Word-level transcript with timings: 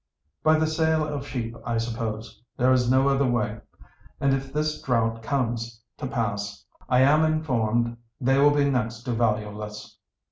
"By 0.41 0.57
the 0.57 0.65
sale 0.65 1.07
of 1.07 1.27
sheep, 1.27 1.55
I 1.63 1.77
suppose. 1.77 2.41
There 2.57 2.71
is 2.73 2.89
no 2.89 3.07
other 3.07 3.27
way. 3.27 3.59
And 4.19 4.33
if 4.33 4.51
this 4.51 4.81
drought 4.81 5.21
comes 5.21 5.79
to 5.97 6.07
pass 6.07 6.65
I 6.89 7.01
am 7.01 7.23
informed 7.23 7.97
they 8.19 8.39
will 8.39 8.49
be 8.49 8.67
next 8.67 9.03
to 9.03 9.11
valueless. 9.13 9.99